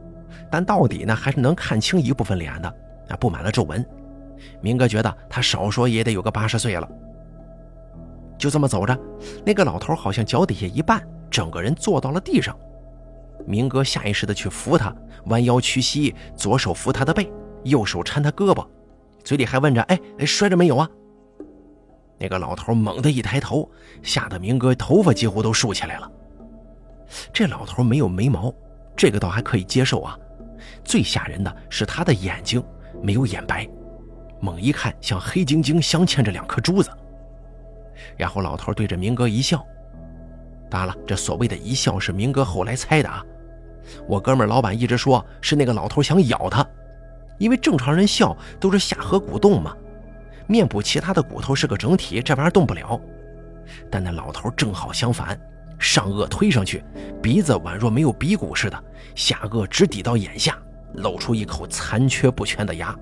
[0.51, 2.69] 但到底呢，还是能看清一部分脸的，
[3.09, 3.85] 啊，布满了皱纹。
[4.61, 6.89] 明哥觉得他少说也得有个八十岁了。
[8.39, 8.99] 就这么走着，
[9.45, 11.01] 那个老头好像脚底下一绊，
[11.31, 12.57] 整个人坐到了地上。
[13.47, 14.95] 明哥下意识的去扶他，
[15.27, 17.31] 弯腰屈膝，左手扶他的背，
[17.65, 18.67] 右手搀他胳膊，
[19.23, 20.89] 嘴里还问着：“哎哎，摔着没有啊？”
[22.19, 23.71] 那个老头猛地一抬头，
[24.03, 26.11] 吓得明哥头发几乎都竖起来了。
[27.33, 28.53] 这老头没有眉毛，
[28.97, 30.19] 这个倒还可以接受啊。
[30.83, 32.63] 最吓人的是他的眼睛
[33.03, 33.69] 没有眼白，
[34.41, 36.91] 猛一看像黑晶晶镶嵌着两颗珠子。
[38.17, 39.65] 然后老头对着明哥一笑，
[40.71, 43.25] 当然了，这所谓的一笑是明哥后来猜的啊。
[44.07, 46.67] 我哥们老板一直说是那个老头想咬他，
[47.39, 49.77] 因为正常人笑都是下颌骨动嘛，
[50.47, 53.01] 面部其他的骨头是个整体，这玩意儿动不了。
[53.91, 55.39] 但那老头正好相反，
[55.79, 56.85] 上颚推上去，
[57.23, 60.57] 鼻子宛若没有鼻骨似的，下颚直抵到眼下，
[60.95, 62.97] 露出一口残缺不全的牙。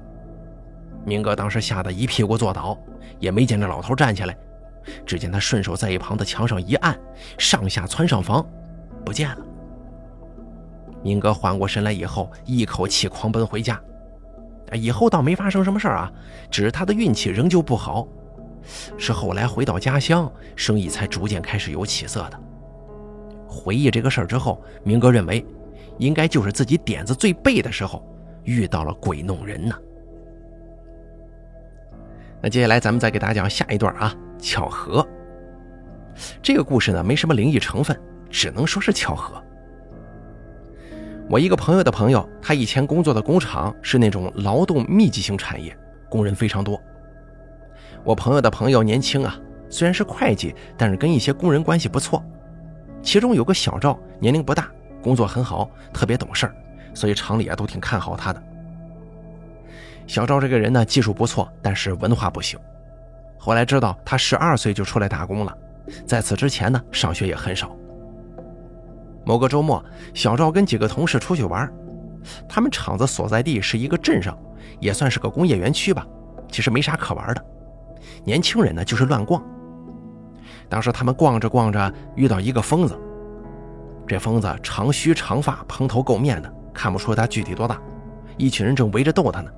[1.05, 2.79] 明哥当时吓得一屁股坐倒，
[3.19, 4.37] 也没见这老头站起来。
[5.07, 6.99] 只见他顺手在一旁的墙上一按，
[7.39, 8.47] 上下窜上房，
[9.05, 9.54] 不见了。
[11.05, 13.81] 明哥缓过神来以后，一口气狂奔回家。
[14.73, 16.11] 以后倒没发生什么事啊，
[16.51, 18.09] 只是他的运气仍旧不好。
[18.97, 22.41] 是后来回到家乡，生意才逐渐开始有起色的。
[23.47, 25.45] 回忆这个事儿之后，明哥认为，
[25.99, 28.03] 应该就是自己点子最背的时候，
[28.45, 29.77] 遇到了鬼弄人呢。
[32.41, 34.15] 那接下来咱们再给大家讲下一段啊。
[34.39, 35.07] 巧合，
[36.43, 37.95] 这个故事呢没什么灵异成分，
[38.31, 39.44] 只能说是巧合。
[41.29, 45.77] 我一个朋友的朋友，他以前工作的工厂是那种劳动密集型产业，
[46.09, 46.81] 工人非常多。
[48.05, 49.35] 我朋友的朋友年轻啊，
[49.71, 52.23] 虽然是会计，但是跟一些工人关系不错。
[53.03, 54.71] 其中有个小赵，年龄不大，
[55.03, 56.55] 工作很好，特别懂事儿
[56.93, 58.43] 所以厂里啊都挺看好他的。
[60.07, 62.59] 小赵这个人呢，技术不错，但是文化不行。
[63.39, 65.57] 后来知道他十二岁就出来打工了，
[66.07, 67.75] 在此之前呢，上学也很少。
[69.25, 69.83] 某个周末，
[70.13, 71.73] 小赵跟几个同事出去玩，
[72.49, 74.37] 他们厂子所在地是一个镇上，
[74.81, 76.07] 也算是个工业园区吧，
[76.51, 77.45] 其实没啥可玩的。
[78.25, 79.43] 年轻人呢就是乱逛。
[80.69, 82.99] 当时他们逛着逛着，遇到一个疯子。
[84.07, 87.81] 这疯子长须长发，蓬头垢面的，看不出他具体多大。
[88.37, 89.51] 一群人正围着逗他呢。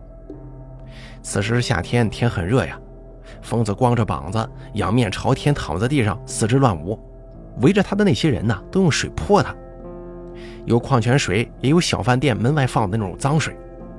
[1.22, 2.78] 此时夏天，天很热呀。
[3.42, 6.98] 疯子光着膀子，仰面朝天躺在地上，四肢乱舞。
[7.60, 9.54] 围着他的那些人呢，都用水泼他，
[10.64, 13.56] 有矿泉水，也有小饭店门外放的那种脏水，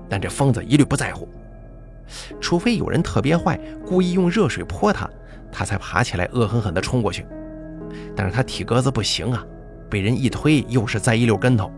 [0.07, 1.27] 但这疯子一律不在乎。
[2.39, 5.09] 除非有人特别坏，故意用热水泼他，
[5.51, 7.25] 他才爬起来，恶狠狠地冲过去。
[8.15, 9.45] 但是他体格子不行啊，
[9.89, 11.71] 被人一推，又是栽一溜跟头，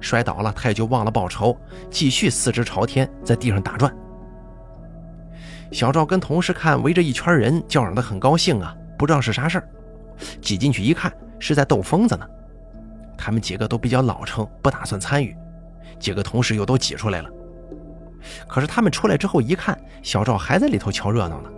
[0.00, 1.56] 摔倒了，他也就忘了报仇，
[1.90, 3.94] 继续四肢朝天，在地上打转。
[5.70, 9.68] 小赵跟同事看围着一圈人，叫嚷得很高兴啊，不知道是啥事儿。
[10.40, 12.26] 挤进去一看，是在逗疯子呢。
[13.16, 15.36] 他们几个都比较老成，不打算参与。
[15.98, 17.30] 几个同事又都挤出来了。
[18.46, 21.50] 可是他们出来之后一看，小赵还在里头瞧热闹呢。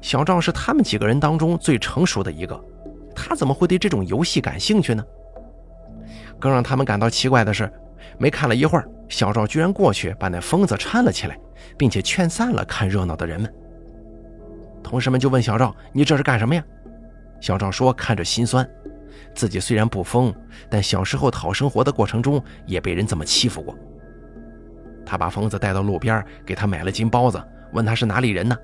[0.00, 2.58] 小赵是他们几个人当中最成熟的一个，
[3.14, 5.04] 他怎么会对这种游戏感兴趣呢？
[6.38, 7.70] 更让他们感到奇怪的是，
[8.18, 11.38] 没看了一会儿，小赵居然过去把那疯子搀了起来。
[11.78, 13.52] 并且劝散了看热闹的人们。
[14.82, 16.62] 同事们就问小赵：“你这是干什么呀？”
[17.42, 18.66] 小赵说：“看着心酸，
[19.34, 20.32] 自己虽然不疯，
[20.70, 23.76] 但小时候讨生活的过程中也被人这么欺负过。”
[25.04, 28.56] 他把疯子带到路边，给他买了斤包子，问他是哪里人呢？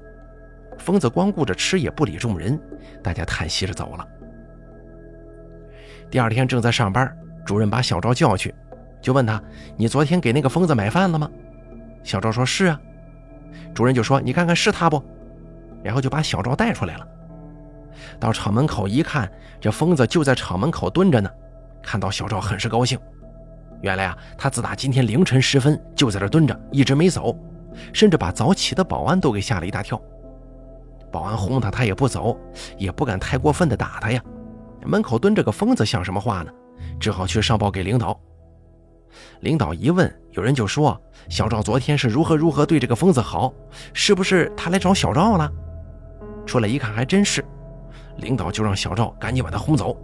[0.78, 2.56] 疯子光顾着吃，也不理众人，
[3.02, 4.06] 大家叹息着走了。
[6.08, 7.12] 第二天正在上班，
[7.44, 8.54] 主任把小赵叫去，
[9.02, 9.42] 就问他
[9.76, 11.28] ：“你昨天给那个疯子买饭了吗？”
[12.04, 12.80] 小赵说：“是啊。”
[13.74, 15.02] 主任就说：“你看看是他不？”
[15.82, 17.08] 然后就把小赵带出来了。
[18.18, 19.30] 到厂门口一看，
[19.60, 21.30] 这疯子就在厂门口蹲着呢。
[21.82, 22.98] 看到小赵，很是高兴。
[23.80, 27.36] 原来啊，他自打今天凌晨时分就在这蹲着，一直没走，
[27.92, 30.00] 甚至把早起的保安都给吓了一大跳。
[31.10, 32.38] 保安轰他，他也不走，
[32.76, 34.22] 也不敢太过分的打他呀。
[34.84, 36.50] 门口蹲着个疯子，像什么话呢？
[37.00, 38.18] 只好去上报给领导。
[39.40, 43.52] 领导一问，有人就说：“小赵昨天是如何如何对这个疯子好，
[43.92, 45.50] 是不是他来找小赵了？”
[46.44, 47.44] 出来一看，还真是。
[48.18, 49.96] 领导就让小赵赶紧把他轰走。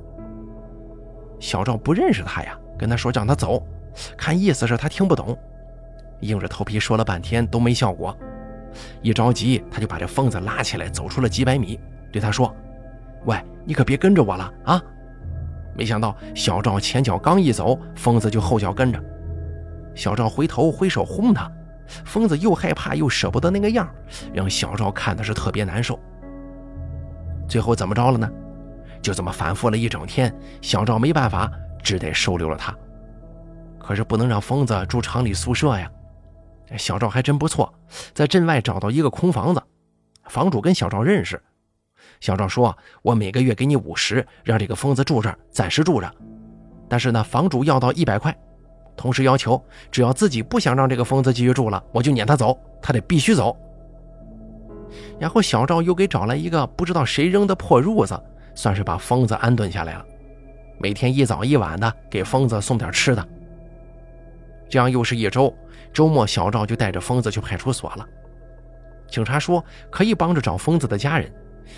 [1.39, 3.63] 小赵不认识他呀，跟他说让他走，
[4.17, 5.37] 看意思是他听不懂，
[6.21, 8.17] 硬着头皮说了半天都没效果。
[9.03, 11.79] 一着急，他就把这疯子拉起来，走出了几百米，
[12.11, 12.53] 对他说
[13.27, 14.83] ：“喂，你可别跟着我了啊！”
[15.77, 19.03] 没想到小赵前脚刚一走，疯子就后脚跟着。
[19.95, 21.51] 小赵回头挥手轰他，
[22.05, 23.89] 疯子又害怕又舍不得那个样，
[24.33, 25.99] 让小赵看的是特别难受。
[27.49, 28.31] 最后怎么着了呢？
[29.03, 31.51] 就这么反复了一整天，小赵没办法，
[31.83, 32.75] 只得收留了他。
[33.79, 35.91] 可是不能让疯子住厂里宿舍呀。
[36.79, 37.73] 小赵还真不错，
[38.15, 39.63] 在镇外找到一个空房子，
[40.29, 41.41] 房主跟小赵认识。
[42.21, 46.11] 小赵说：“我每个月给你五十，让这个疯子住这儿，暂时住着。
[46.89, 48.35] 但是呢，房主要到一百块，
[48.97, 53.55] 同时要求，只要自己不想让这个疯子继续住了，我就撵他走，他得必须走。”
[55.19, 58.21] 然后小赵又给找来一个不知道谁扔的破褥子，
[58.55, 60.05] 算是把疯子安顿下来了。
[60.79, 63.27] 每天一早一晚的给疯子送点吃的。
[64.69, 65.55] 这样又是一周，
[65.93, 68.07] 周末小赵就带着疯子去派出所了。
[69.07, 71.33] 警察说可以帮着找疯子的家人，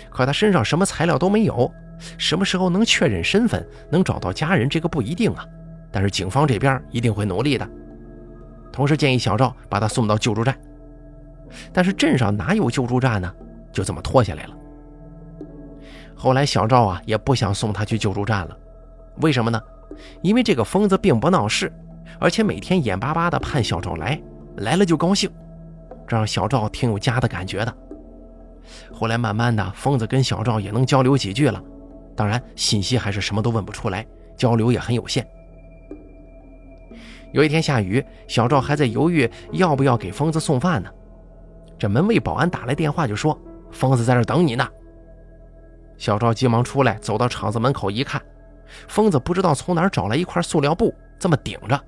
[0.09, 1.71] 可他身上什么材料都没有，
[2.17, 5.45] 什么时候能确认身份，能找到家人，这个不一定啊。
[5.91, 7.69] 但是警方这边一定会努力的。
[8.71, 10.57] 同时建议小赵把他送到救助站，
[11.71, 13.33] 但是镇上哪有救助站呢？
[13.71, 14.55] 就这么拖下来了。
[16.15, 18.57] 后来小赵啊也不想送他去救助站了，
[19.21, 19.61] 为什么呢？
[20.21, 21.71] 因为这个疯子并不闹事。
[22.19, 24.19] 而且每天眼巴巴的盼小赵来，
[24.55, 25.29] 来了就高兴，
[26.07, 27.77] 这让小赵挺有家的感觉的。
[28.91, 31.61] 后来慢慢的，疯子跟小赵也能交流几句了，
[32.15, 34.03] 当然信息还是什么都问不出来，
[34.35, 35.27] 交流也很有限。
[37.33, 40.89] 有一天下雨，小赵还在犹豫要不要给疯子送饭呢，
[41.77, 43.39] 这门卫保安打来电话就说
[43.71, 44.67] 疯子在这等你呢。
[45.97, 48.21] 小赵急忙出来，走到厂子门口一看，
[48.87, 51.79] 疯子不知道从哪儿找来一块塑料布，这么顶着。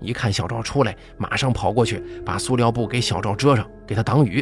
[0.00, 4.40] 一看小赵出来，马上跑过去，把塑料布给小赵遮上，给他挡雨。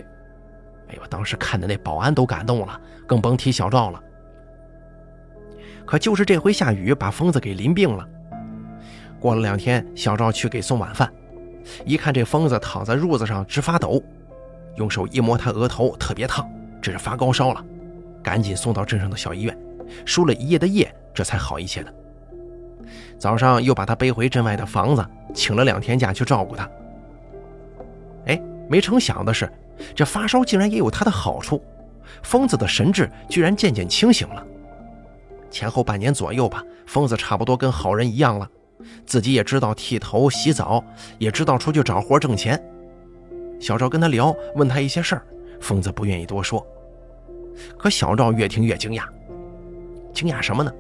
[0.88, 4.00] 哎呦，当时看的那保安都感动了，更甭提小赵了。
[5.84, 8.06] 可就是这回下雨，把疯子给淋病了。
[9.18, 11.12] 过了两天，小赵去给送晚饭，
[11.84, 14.00] 一看这疯子躺在褥子上直发抖，
[14.76, 16.48] 用手一摸他额头，特别烫，
[16.80, 17.64] 这是发高烧了，
[18.22, 19.58] 赶紧送到镇上的小医院，
[20.04, 21.92] 输了一夜的液，这才好一些的。
[23.18, 26.68] 早上又把他背回镇外的房子，请了两天假去照顾他。
[28.26, 29.50] 哎，没成想的是，
[29.94, 31.62] 这发烧竟然也有它的好处，
[32.22, 34.46] 疯子的神志居然渐渐清醒了。
[35.50, 38.48] 前后半年左右吧，疯子差不多跟好人一样了，
[39.06, 40.84] 自己也知道剃头、洗澡，
[41.18, 42.62] 也知道出去找活挣钱。
[43.60, 45.22] 小赵跟他聊，问他一些事儿，
[45.60, 46.64] 疯子不愿意多说。
[47.78, 49.04] 可小赵越听越惊讶，
[50.12, 50.72] 惊讶什么呢？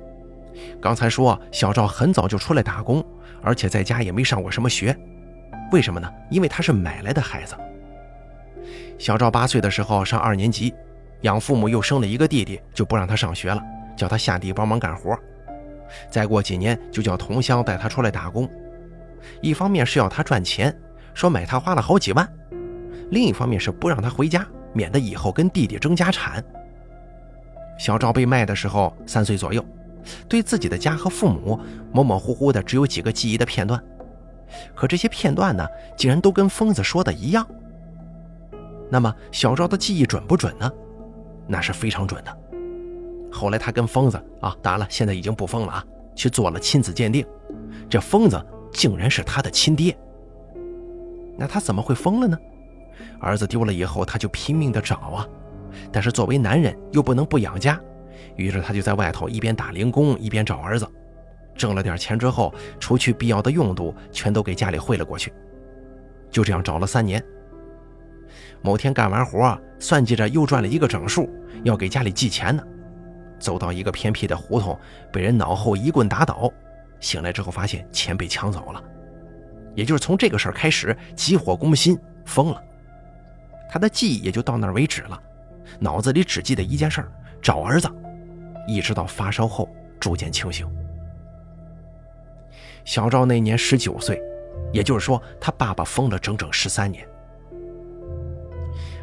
[0.80, 3.04] 刚才说小赵很早就出来打工，
[3.42, 4.96] 而且在家也没上过什么学，
[5.72, 6.10] 为什么呢？
[6.30, 7.54] 因为他是买来的孩子。
[8.98, 10.74] 小赵八岁的时候上二年级，
[11.22, 13.62] 养父母又生了一个弟弟，就不让他上学了，
[13.96, 15.18] 叫他下地帮忙干活。
[16.10, 18.48] 再过几年就叫同乡带他出来打工，
[19.40, 20.74] 一方面是要他赚钱，
[21.14, 22.26] 说买他花了好几万；
[23.10, 26.44] 另一方面是不让他回家，免得以后跟弟弟争家产。
[27.78, 29.64] 小赵被卖的时候三岁左右。
[30.28, 31.58] 对自己的家和父母
[31.92, 33.82] 模模糊糊的，只有几个记忆的片段。
[34.72, 35.66] 可这些片段呢，
[35.96, 37.44] 竟然都跟疯子说的一样。
[38.88, 40.70] 那么小赵的记忆准不准呢？
[41.48, 42.38] 那是非常准的。
[43.32, 47.26] 后来他跟疯子啊，当然了，现在已经不疯了啊，去做了亲子鉴定。
[47.90, 48.40] 这疯子
[48.72, 49.96] 竟然是他的亲爹。
[51.36, 52.38] 那他怎么会疯了呢？
[53.20, 55.26] 儿子丢了以后，他就拼命的找啊，
[55.92, 57.80] 但是作为男人又不能不养家。
[58.36, 60.86] 于是他就在外头一边打零工一边找儿子，
[61.54, 65.32] 挣了点钱之后，除去必要的用度，全都给家里汇了过去。
[66.30, 67.22] 就这样找了三年。
[68.62, 71.30] 某天干完活，算计着又赚了一个整数，
[71.62, 72.62] 要给家里寄钱呢。
[73.38, 74.78] 走到一个偏僻的胡同，
[75.12, 76.50] 被人脑后一棍打倒，
[77.00, 78.82] 醒来之后发现钱被抢走了。
[79.74, 82.62] 也就是从这个事儿开始，急火攻心，疯了。
[83.68, 85.20] 他的记忆也就到那儿为止了，
[85.78, 87.12] 脑子里只记得一件事儿：
[87.42, 87.88] 找儿子。
[88.68, 89.68] 一直到发烧后
[90.00, 90.66] 逐渐清醒。
[92.84, 94.20] 小赵那年十九岁，
[94.72, 97.06] 也就是说他爸爸疯了整整十三年。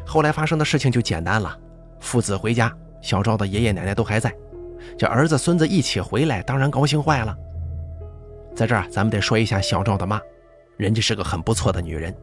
[0.06, 1.58] 后来发生的事情就简单了，
[1.98, 4.34] 父子回家，小赵的爷爷奶奶都还在，
[4.98, 7.34] 这儿子孙子一起回来，当然高兴坏了。
[8.54, 10.20] 在这儿咱们得说一下小赵的妈，
[10.76, 12.14] 人家是个很不错的女人。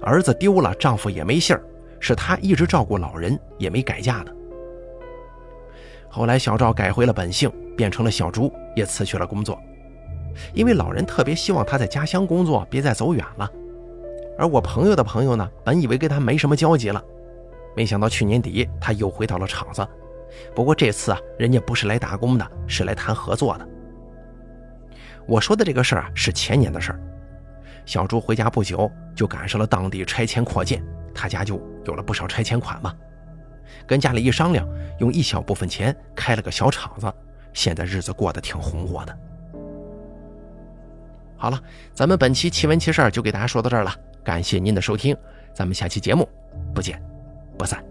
[0.00, 1.62] 儿子丢了，丈夫也没信儿，
[2.00, 4.34] 是她一直照顾老人，也没改嫁的。
[6.08, 9.60] 后来，小赵改回了本姓，变成了小朱，也辞去了工作。
[10.54, 13.50] 因为老人特别希望他在家乡工作，别再走远了。
[14.38, 17.02] 而我朋友的朋友呢，本以为跟他没什么交集了，
[17.74, 19.86] 没想到去年底他又回到了厂子。
[20.54, 23.68] 不过这次啊，人家不是来打工的，是来谈合作的。
[25.26, 27.00] 我说的这个事儿啊，是前年的事儿。
[27.86, 30.84] 小朱回家不久，就赶上了当地拆迁扩建，
[31.14, 32.94] 他家就有了不少拆迁款嘛。
[33.86, 34.68] 跟家里一商量，
[34.98, 37.10] 用一小部分钱开了个小厂子，
[37.52, 39.18] 现在日子过得挺红火的。
[41.36, 41.62] 好了，
[41.94, 45.16] 咱们本期奇闻奇事就给大家说到这儿了，感谢您的收听，
[45.54, 46.28] 咱们下期节目
[46.74, 47.00] 不见
[47.56, 47.82] 不散。